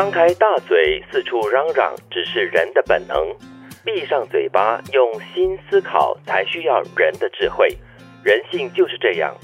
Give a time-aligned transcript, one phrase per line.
[0.00, 3.18] 张开大嘴四处嚷嚷，只是人的本能；
[3.84, 7.76] 闭上嘴巴用心思考，才需要人的智慧。
[8.24, 9.36] 人性就是这样，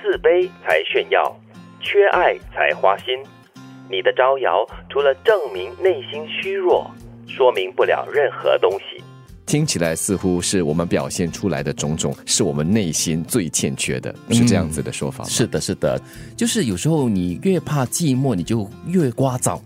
[0.00, 1.36] 自卑才炫耀，
[1.80, 3.06] 缺爱才花心。
[3.90, 6.88] 你的招摇，除了证明内心虚弱，
[7.26, 9.02] 说明不了任何东西。
[9.46, 15.28] 听起来似乎是我们表现出来的种种，是我们内心最欠缺的，是这样子的说法吗？
[15.28, 16.00] 是的，是的，
[16.36, 19.60] 就是有时候你越怕寂寞，你就越聒噪。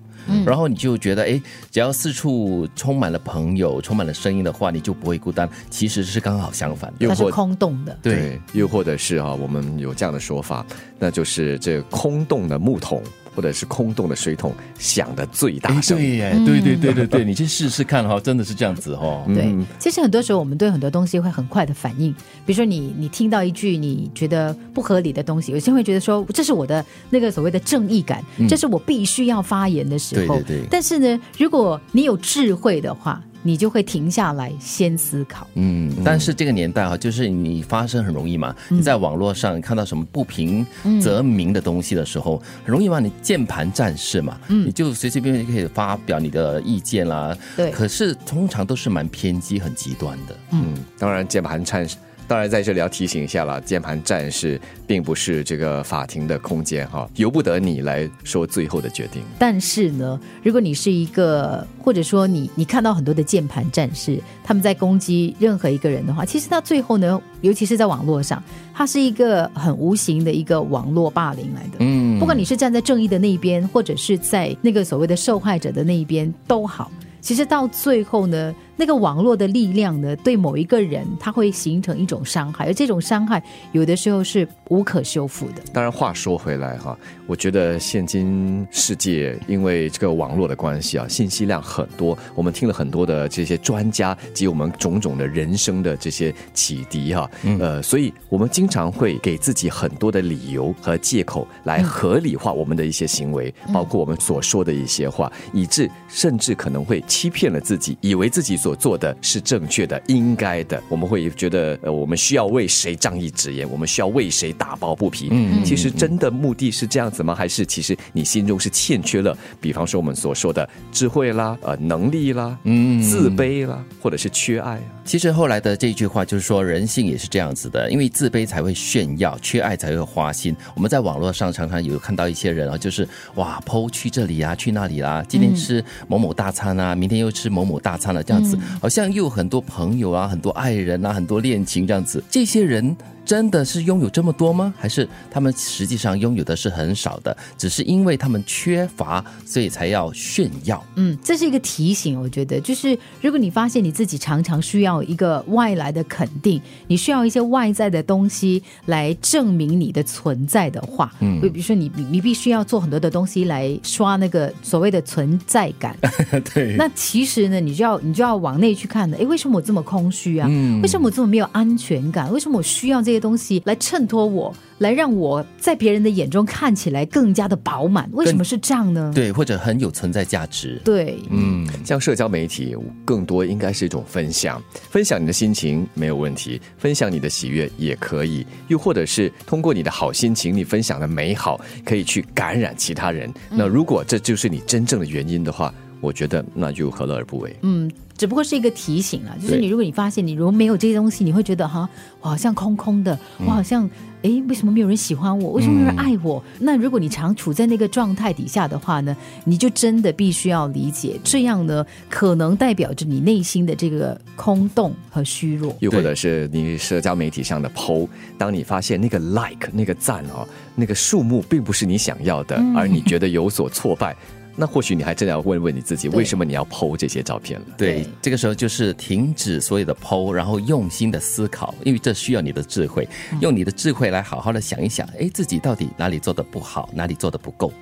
[0.45, 5.49] 然后你就觉得，哎，只要四处充满了朋友，充满了声音的话，你就不会孤单。
[5.71, 7.99] 其实是刚好相反，它是空洞的。
[8.03, 10.65] 对，又或者是啊，我们有这样的说法，
[10.99, 13.03] 那就是这空洞的木桶。
[13.39, 19.25] 或者是空洞的水桶响的最大声，对耶，对对对对对，你去试试看哈，真的是这样子哈。
[19.29, 22.13] 对，其实很多时候我们对很多东西会很快的反应，
[22.45, 30.35] 比如说你你听到一句你觉得不合理的东西，有些会觉得说这是我的那个所谓的正义感，这是我必须要发言的时候。
[30.35, 30.67] 对对对。
[30.69, 33.23] 但是呢，如果你有智慧的话。
[33.43, 35.47] 你就会停下来先思考。
[35.55, 38.55] 嗯，但是这个年代啊，就是你发声很容易嘛。
[38.69, 40.67] 你在网络上看到什么不平
[41.01, 43.01] 则鸣的东西的时候，很容易嘛。
[43.01, 47.37] 你键盘战士嘛，嗯你就随随便便就可以发表你的意见啦。
[47.57, 50.37] 对，可是通常都是蛮偏激、很极端的。
[50.51, 51.97] 嗯，当然键盘战士。
[52.29, 59.23] 当然，在这里要提醒一下了，键盘战士并不是这个法庭的空间哈，由不得你来说最后的决定。
[59.39, 68.43] 但是呢，如果你是一个，或者说你你看到很多的键盘战士，他们在攻击任何一个人的话，其实他最后呢，尤其是在网络上，
[68.75, 71.79] 他是一个很无形的一个网络霸凌来的。
[71.79, 78.55] 嗯，不管你是站在正义的那一边，或者是在那个所谓的受害者的那一边都好，其实到最后呢。
[78.79, 85.55] 那个网络的力量呢，对某一个人，他会形成一种伤害，而这种伤害有的时候是无可修复的。
[85.73, 97.29] 当然，话说回来哈，我觉得现今世界因为这个网络的关系啊，信息量很多，我们听了很多的这些专家及我们种种的人生的这些启迪哈，
[97.59, 115.31] 呃，所以我们经常会给自己很多的理由和借口来合理化我们的一些行为，包括我们所说的一些话，以致甚至可能会欺骗了自己，以为自己所所做的是正确的、应该的，我们会觉得呃，我们需要为谁仗义执言，我们需要为谁打抱不平。
[115.31, 117.35] 嗯，其实真的目的是这样子吗？
[117.35, 119.35] 还是其实你心中是欠缺了？
[119.59, 124.79] 比方说我们所说的智慧啦、呃能力啦、嗯自卑啦，或者是缺爱。
[125.03, 130.55] 其实后来的这句话就是说，人性也是这样子的，因为自卑才会炫耀，缺爱才会花心。
[130.75, 138.58] 我们在网络上常常有看到一些人啊，就是哇剖去这里啊，去那里啦，今天吃某某大餐啊，明天又吃某某大餐了，这样子。
[138.81, 142.97] 好像又有很多朋友啊，很多爱人啊，很多恋情这样子，这些人。
[143.29, 144.73] 真的是拥有这么多吗？
[144.79, 147.37] 还是他们实际上拥有的是很少的？
[147.59, 150.83] 只是因为他们缺乏，所以才要炫耀。
[150.95, 152.19] 嗯，这是一个提醒。
[152.19, 165.95] 我觉得，就是如果你发现你自己常常需要一个外来的肯定，你需要一些外在的东西来证明你的存在的话，嗯，比如说你你你必须要做很多的东西来刷那个所谓的存在感。
[166.55, 166.77] 对。
[166.79, 169.19] 那其实呢，你就要你就要往内去看的。
[169.19, 170.49] 哎，为什么我这么空虚啊？
[170.51, 170.81] 嗯。
[170.81, 172.33] 为什么我这么没有安全感？
[172.33, 173.18] 为什么我需要这些？
[173.21, 178.09] 东西来衬托我，来让我在别人的眼中看起来更加的饱满。
[178.13, 179.13] 为什么是这样呢？
[179.15, 180.81] 对，或者很有存在价值。
[180.85, 193.33] 对，嗯，像社交媒体，更多应该是一种分享，分享你的心情没有问题，分享你的喜悦也可以，又或者是通过你的好心情，你分享的美好，可以去感染其他人。
[193.51, 197.57] 那如果这就是你真正的原因的话，我觉得那就何乐而不为？
[197.63, 197.91] 嗯。
[198.17, 201.89] 只不过是一个提醒了，就是你如果你发现你如果没有这些东西，你会觉得哈，
[202.21, 203.17] 我好像空空的，
[203.47, 203.89] 我好像
[204.23, 205.53] 哎，为什么没有人喜欢我？
[205.53, 206.43] 为什么没有人爱我？
[206.59, 220.45] 那如果你常处在那个状态底下的话呢，你就真的必须要理解，这样呢，可能代表着你内心的这个空洞和虚弱，又或者是你社交媒体上的 PO，当你发现那个 like 那个赞哦，
[220.75, 224.17] 那个数目并不是你想要的，而你觉得有所挫败。
[224.61, 227.67] 那或许你还真的要问问你自己，为什么你要剖这些照片了？
[227.79, 233.07] 对，这个时候就是停止所有的剖，然后用心的思考，因为这需要你的智慧，
[233.41, 237.73] 用你的智慧来好好的想一想，哎，自己到底哪里做的不好，哪里做的不够。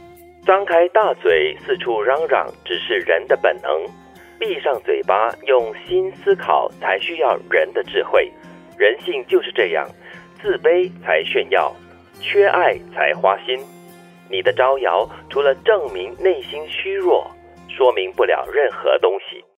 [0.44, 3.70] 张开大嘴四处嚷嚷，只是人的本能；
[4.38, 8.30] 闭上嘴巴用心思考，才需要人的智慧。
[8.78, 9.88] 人性就是这样，
[10.42, 11.74] 自卑才炫耀，
[12.20, 13.58] 缺爱才花心。
[14.28, 17.26] 你的招摇，除了证明内心虚弱，
[17.68, 19.44] 说明不了任何东西。